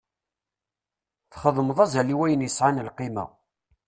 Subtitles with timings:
[1.31, 3.25] Txeddmeḍ azal i wayen yesɛan lqima.